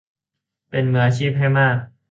[0.69, 1.77] เป็นมืออาชีพให้มาก